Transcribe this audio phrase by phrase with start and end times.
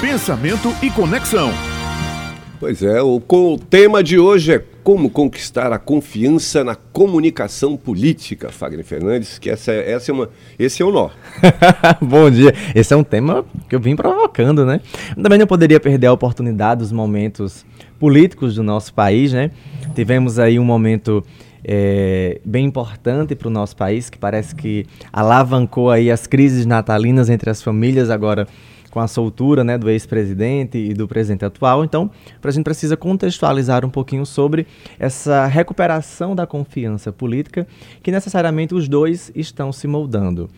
[0.00, 1.50] pensamento e conexão.
[2.60, 8.48] Pois é, o, o tema de hoje é como conquistar a confiança na comunicação política,
[8.48, 11.10] Fagner Fernandes, que essa, essa é uma, esse é o nó.
[12.00, 12.54] Bom dia.
[12.74, 14.80] Esse é um tema que eu vim provocando, né?
[15.20, 17.66] Também não poderia perder a oportunidade dos momentos
[17.98, 19.50] políticos do nosso país, né?
[19.94, 21.24] Tivemos aí um momento
[21.64, 27.28] é, bem importante para o nosso país, que parece que alavancou aí as crises natalinas
[27.28, 28.46] entre as famílias agora
[28.98, 31.84] com a soltura né, do ex-presidente e do presidente atual.
[31.84, 32.10] Então,
[32.42, 34.66] a gente precisa contextualizar um pouquinho sobre
[34.98, 37.64] essa recuperação da confiança política,
[38.02, 40.50] que necessariamente os dois estão se moldando.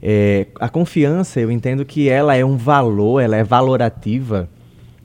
[0.00, 4.48] É, a confiança, eu entendo que ela é um valor, ela é valorativa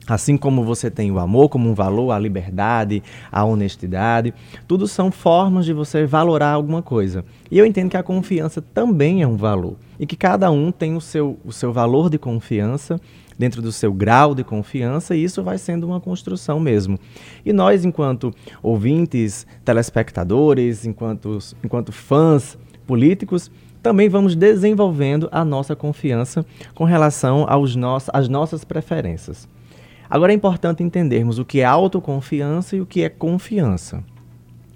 [0.06, 4.34] Assim como você tem o amor como um valor, a liberdade, a honestidade,
[4.68, 7.24] tudo são formas de você valorar alguma coisa.
[7.50, 9.76] E eu entendo que a confiança também é um valor.
[9.98, 13.00] E que cada um tem o seu, o seu valor de confiança
[13.38, 16.98] dentro do seu grau de confiança, e isso vai sendo uma construção mesmo.
[17.44, 22.56] E nós, enquanto ouvintes, telespectadores, enquanto, enquanto fãs
[22.86, 23.50] políticos,
[23.82, 29.48] também vamos desenvolvendo a nossa confiança com relação aos nosso, às nossas preferências.
[30.14, 34.04] Agora é importante entendermos o que é autoconfiança e o que é confiança.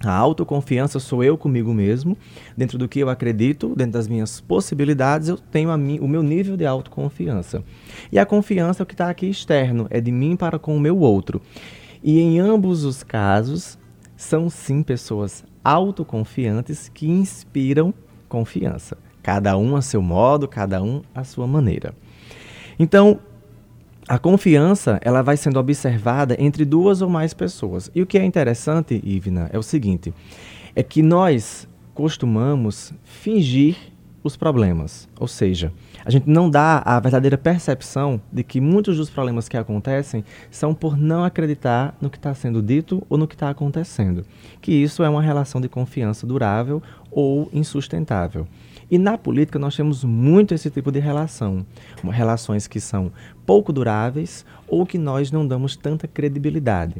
[0.03, 2.17] A autoconfiança sou eu comigo mesmo,
[2.57, 6.65] dentro do que eu acredito, dentro das minhas possibilidades, eu tenho o meu nível de
[6.65, 7.63] autoconfiança.
[8.11, 10.79] E a confiança é o que está aqui externo, é de mim para com o
[10.79, 11.41] meu outro.
[12.03, 13.79] E em ambos os casos,
[14.17, 17.93] são sim pessoas autoconfiantes que inspiram
[18.27, 18.97] confiança.
[19.23, 21.93] Cada um a seu modo, cada um a sua maneira.
[22.77, 23.19] Então,
[24.09, 27.91] a confiança ela vai sendo observada entre duas ou mais pessoas.
[27.93, 30.11] E o que é interessante, Ivna, é o seguinte:
[30.75, 33.77] é que nós costumamos fingir
[34.23, 35.07] os problemas.
[35.19, 35.71] Ou seja,
[36.03, 40.73] a gente não dá a verdadeira percepção de que muitos dos problemas que acontecem são
[40.73, 44.25] por não acreditar no que está sendo dito ou no que está acontecendo.
[44.59, 46.81] Que isso é uma relação de confiança durável
[47.11, 48.47] ou insustentável.
[48.91, 51.65] E na política nós temos muito esse tipo de relação,
[52.03, 53.11] relações que são
[53.45, 56.95] pouco duráveis ou que nós não damos tanta credibilidade.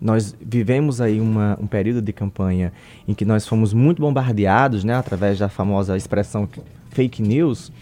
[0.00, 2.72] Nós vivemos aí uma, um período de campanha
[3.08, 6.48] em que nós fomos muito bombardeados, né, através da famosa expressão
[6.90, 7.72] fake news,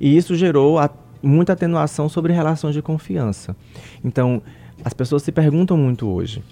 [0.00, 0.90] e isso gerou a,
[1.22, 3.56] muita atenuação sobre relações de confiança.
[4.04, 4.42] Então,
[4.84, 6.42] as pessoas se perguntam muito hoje: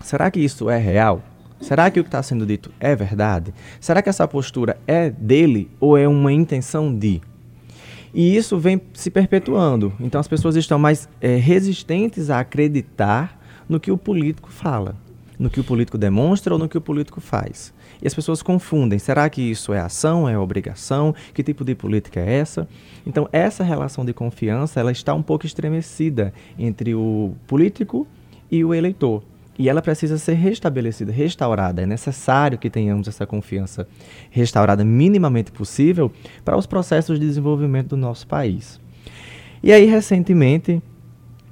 [0.00, 1.22] será que isso é real?
[1.60, 3.52] Será que o que está sendo dito é verdade?
[3.80, 7.20] Será que essa postura é dele ou é uma intenção de?
[8.14, 9.92] E isso vem se perpetuando.
[10.00, 14.96] Então as pessoas estão mais é, resistentes a acreditar no que o político fala,
[15.38, 17.74] no que o político demonstra ou no que o político faz.
[18.02, 21.14] E as pessoas confundem: será que isso é ação, é obrigação?
[21.34, 22.68] Que tipo de política é essa?
[23.06, 28.06] Então essa relação de confiança ela está um pouco estremecida entre o político
[28.50, 29.22] e o eleitor
[29.58, 31.82] e ela precisa ser restabelecida, restaurada.
[31.82, 33.88] É necessário que tenhamos essa confiança
[34.30, 36.12] restaurada minimamente possível
[36.44, 38.80] para os processos de desenvolvimento do nosso país.
[39.62, 40.82] E aí, recentemente,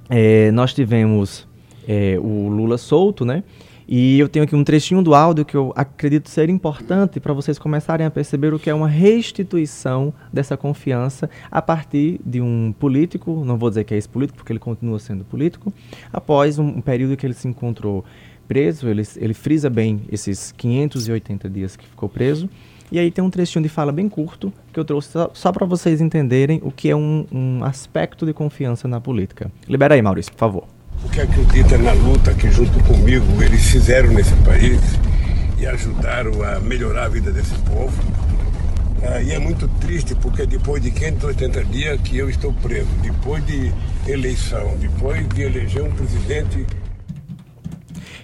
[0.09, 1.49] é, nós tivemos
[1.89, 3.43] é, o Lula solto, né?
[3.87, 7.59] E eu tenho aqui um trechinho do áudio que eu acredito ser importante para vocês
[7.59, 13.45] começarem a perceber o que é uma restituição dessa confiança a partir de um político,
[13.45, 15.73] não vou dizer que é esse político, porque ele continua sendo político,
[16.13, 18.05] após um, um período que ele se encontrou
[18.49, 22.49] preso, ele, ele frisa bem esses 580 dias que ficou preso,
[22.91, 25.67] e aí tem um trechinho de fala bem curto que eu trouxe só, só para
[25.67, 29.51] vocês entenderem o que é um, um aspecto de confiança na política.
[29.69, 34.35] Libera aí, Maurício, por favor porque acredita na luta que, junto comigo, eles fizeram nesse
[34.37, 34.81] país
[35.59, 37.93] e ajudaram a melhorar a vida desse povo.
[39.03, 43.45] Ah, e é muito triste porque depois de 580 dias que eu estou preso, depois
[43.45, 43.73] de
[44.09, 46.67] eleição, depois de eleger um presidente.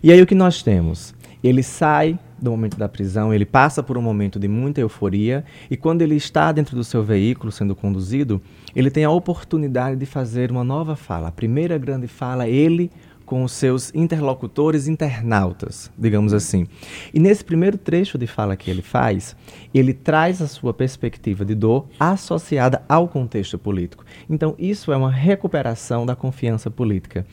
[0.02, 1.14] E aí o que nós temos?
[1.44, 5.77] Ele sai do momento da prisão, ele passa por um momento de muita euforia e
[5.77, 8.41] quando ele está dentro do seu veículo sendo conduzido,
[8.75, 11.29] ele tem a oportunidade de fazer uma nova fala.
[11.29, 12.91] A primeira grande fala, ele
[13.31, 16.67] com os seus interlocutores internautas, digamos assim.
[17.14, 19.37] E nesse primeiro trecho de fala que ele faz,
[19.73, 24.05] ele traz a sua perspectiva de dor associada ao contexto político.
[24.29, 27.25] Então, isso é uma recuperação da confiança política.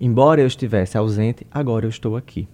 [0.00, 2.48] Embora eu estivesse ausente, agora eu estou aqui.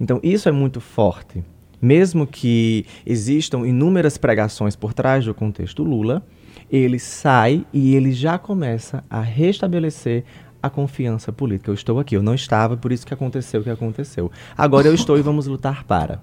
[0.00, 1.42] Então, isso é muito forte.
[1.80, 6.24] Mesmo que existam inúmeras pregações por trás do contexto Lula,
[6.70, 10.24] ele sai e ele já começa a restabelecer
[10.62, 11.70] a confiança política.
[11.70, 14.30] Eu estou aqui, eu não estava, por isso que aconteceu o que aconteceu.
[14.56, 16.20] Agora eu estou e vamos lutar para.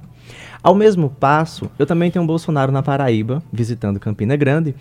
[0.62, 4.76] Ao mesmo passo, eu também tenho um Bolsonaro na Paraíba, visitando Campina Grande,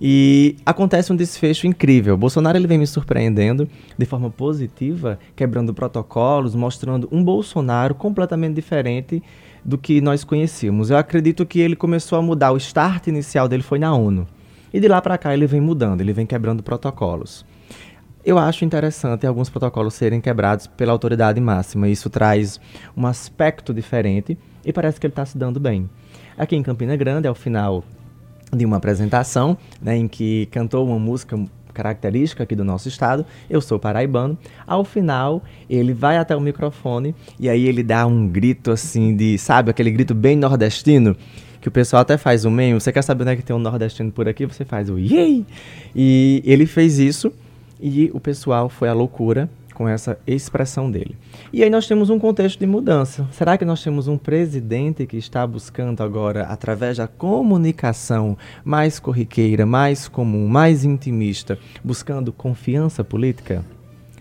[0.00, 2.16] e acontece um desfecho incrível.
[2.16, 9.22] Bolsonaro ele vem me surpreendendo de forma positiva, quebrando protocolos, mostrando um Bolsonaro completamente diferente
[9.64, 10.90] do que nós conhecíamos.
[10.90, 14.26] Eu acredito que ele começou a mudar, o start inicial dele foi na ONU.
[14.72, 17.44] E de lá para cá ele vem mudando, ele vem quebrando protocolos.
[18.24, 21.88] Eu acho interessante alguns protocolos serem quebrados pela autoridade máxima.
[21.88, 22.60] Isso traz
[22.96, 25.90] um aspecto diferente e parece que ele está se dando bem.
[26.38, 27.82] Aqui em Campina Grande, ao final
[28.52, 31.36] de uma apresentação, né, em que cantou uma música
[31.74, 34.38] característica aqui do nosso estado, eu sou paraibano.
[34.64, 39.36] Ao final, ele vai até o microfone e aí ele dá um grito assim de,
[39.36, 41.16] sabe, aquele grito bem nordestino,
[41.60, 42.74] que o pessoal até faz um meme.
[42.74, 44.46] Você quer saber onde é que tem um nordestino por aqui?
[44.46, 45.44] Você faz o yay!
[45.96, 47.32] E ele fez isso
[47.82, 51.16] e o pessoal foi à loucura com essa expressão dele.
[51.52, 53.26] E aí nós temos um contexto de mudança.
[53.32, 59.66] Será que nós temos um presidente que está buscando agora, através da comunicação mais corriqueira,
[59.66, 63.64] mais comum, mais intimista, buscando confiança política?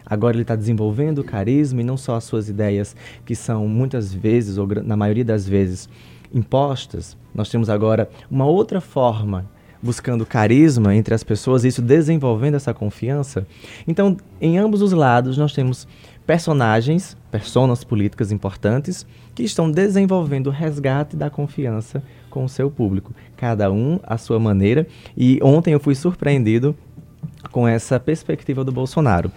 [0.06, 4.58] Agora ele está desenvolvendo carisma e não só as suas ideias, que são muitas vezes,
[4.58, 5.88] ou na maioria das vezes,
[6.34, 7.16] impostas.
[7.34, 9.46] Nós temos agora uma outra forma
[9.82, 13.46] buscando carisma entre as pessoas, isso desenvolvendo essa confiança.
[13.88, 15.88] Então, em ambos os lados, nós temos
[16.26, 23.14] personagens, personas políticas importantes, que estão desenvolvendo o resgate da confiança com o seu público,
[23.36, 24.88] cada um à sua maneira.
[25.18, 26.76] E ontem eu fui surpreendido
[27.52, 29.32] com essa perspectiva do Bolsonaro.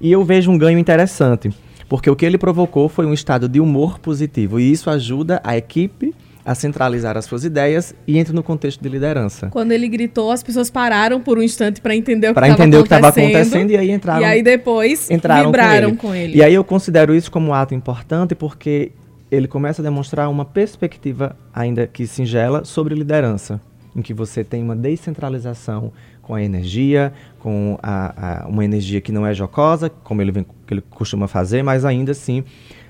[0.00, 1.50] E eu vejo um ganho interessante,
[1.88, 5.56] porque o que ele provocou foi um estado de humor positivo, e isso ajuda a
[5.56, 6.13] equipe
[6.44, 9.48] a centralizar as suas ideias e entra no contexto de liderança.
[9.48, 12.40] Quando ele gritou, as pessoas pararam por um instante para entender o que
[12.82, 14.20] estava acontecendo e aí entraram.
[14.20, 16.24] E aí depois entraram vibraram com ele.
[16.26, 16.38] com ele.
[16.38, 18.92] E aí eu considero isso como um ato importante porque
[19.30, 23.60] ele começa a demonstrar uma perspectiva ainda que singela sobre liderança,
[23.96, 29.12] em que você tem uma descentralização com a energia, com a, a, uma energia que
[29.12, 32.44] não é jocosa, como ele, vem, que ele costuma fazer, mas ainda assim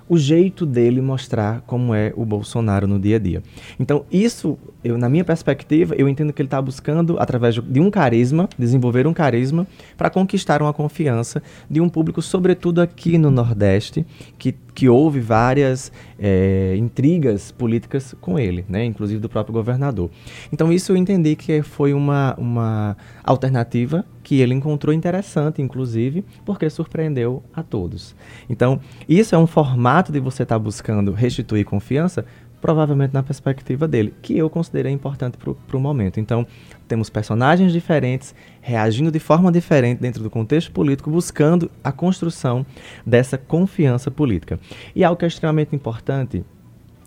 [0.08, 3.42] o jeito dele mostrar como é o Bolsonaro no dia a dia.
[3.78, 7.90] Então, isso, eu, na minha perspectiva, eu entendo que ele está buscando, através de um
[7.90, 9.66] carisma, desenvolver um carisma
[9.96, 14.04] para conquistar uma confiança de um público, sobretudo aqui no Nordeste,
[14.38, 20.10] que, que houve várias é, intrigas políticas com ele, né, inclusive do próprio governador.
[20.52, 26.68] Então, isso eu entendi que foi uma, uma alternativa que ele encontrou interessante, inclusive, porque
[26.70, 28.16] surpreendeu a todos.
[28.48, 32.24] Então, isso é um formato de você estar tá buscando restituir confiança,
[32.64, 36.18] provavelmente na perspectiva dele, que eu considerei importante para o momento.
[36.18, 36.46] Então,
[36.88, 42.64] temos personagens diferentes reagindo de forma diferente dentro do contexto político, buscando a construção
[43.04, 44.58] dessa confiança política.
[44.96, 46.42] E algo que é extremamente importante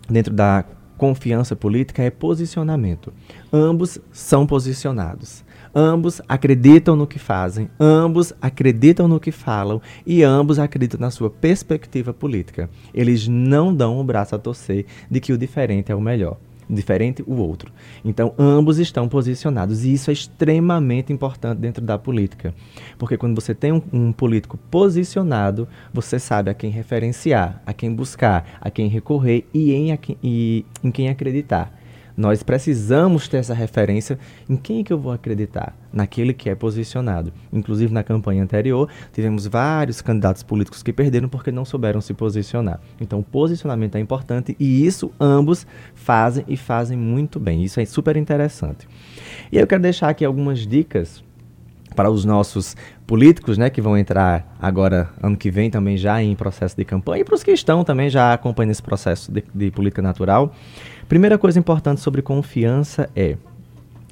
[0.08, 0.64] dentro da
[0.98, 3.12] confiança política é posicionamento.
[3.50, 5.42] Ambos são posicionados.
[5.74, 11.30] Ambos acreditam no que fazem, ambos acreditam no que falam e ambos acreditam na sua
[11.30, 12.68] perspectiva política.
[12.92, 17.22] Eles não dão o braço a torcer de que o diferente é o melhor diferente
[17.26, 17.72] o outro.
[18.04, 22.54] Então, ambos estão posicionados e isso é extremamente importante dentro da política,
[22.98, 27.92] porque quando você tem um, um, político posicionado, você sabe a quem referenciar, a quem
[27.92, 31.77] buscar, a quem recorrer e em, a, e, em quem acreditar.
[32.18, 34.18] Nós precisamos ter essa referência
[34.50, 37.32] em quem que eu vou acreditar, naquele que é posicionado.
[37.52, 42.80] Inclusive na campanha anterior, tivemos vários candidatos políticos que perderam porque não souberam se posicionar.
[43.00, 47.62] Então, o posicionamento é importante e isso ambos fazem e fazem muito bem.
[47.62, 48.88] Isso é super interessante.
[49.52, 51.22] E eu quero deixar aqui algumas dicas
[51.98, 52.76] para os nossos
[53.08, 57.22] políticos, né, que vão entrar agora ano que vem também já em processo de campanha
[57.22, 60.54] e para os que estão também já acompanhando esse processo de, de política natural.
[61.08, 63.36] Primeira coisa importante sobre confiança é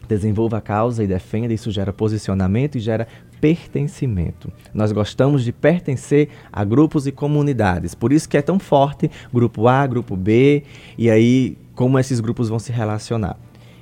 [0.09, 3.07] desenvolva a causa e defenda, isso gera posicionamento e gera
[3.41, 4.53] pertencimento.
[4.75, 9.69] Nós gostamos de pertencer a grupos e comunidades, por isso que é tão forte grupo
[9.69, 10.65] A, grupo B,
[10.99, 13.37] e aí como esses grupos vão se relacionar.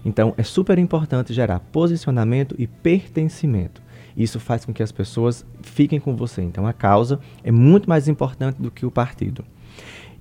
[0.05, 3.83] Então é super importante gerar posicionamento e pertencimento.
[4.17, 6.43] Isso faz com que as pessoas fiquem com você.
[6.43, 9.45] Então a causa é muito mais importante do que o partido.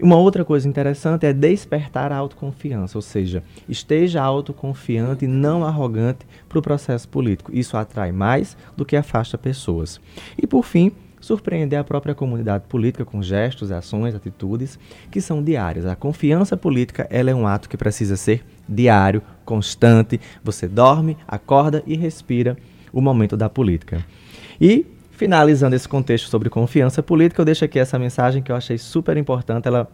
[0.02, 6.26] Uma outra coisa interessante é despertar a autoconfiança, ou seja, esteja autoconfiante e não arrogante
[6.50, 7.52] para o processo político.
[7.54, 10.02] Isso atrai mais do que afasta pessoas.
[10.38, 14.78] E por fim, surpreender a própria comunidade política com gestos, ações, atitudes
[15.10, 15.86] que são diárias.
[15.86, 20.20] A confiança política ela é um ato que precisa ser diário, constante.
[20.44, 22.58] Você dorme, acorda e respira
[22.94, 24.06] o momento da política.
[24.62, 28.78] E finalizando esse contexto sobre confiança política, eu deixo aqui essa mensagem que eu achei
[28.78, 29.90] super importante, ela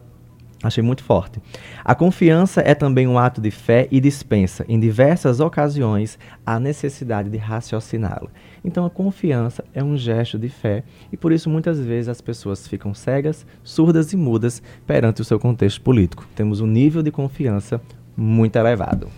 [0.62, 1.40] achei muito forte.
[1.84, 7.30] A confiança é também um ato de fé e dispensa, em diversas ocasiões, a necessidade
[7.30, 8.28] de raciociná-la.
[8.62, 12.68] Então, a confiança é um gesto de fé e por isso muitas vezes as pessoas
[12.68, 16.26] ficam cegas, surdas e mudas perante o seu contexto político.
[16.34, 17.80] Temos um nível de confiança
[18.14, 19.08] muito elevado.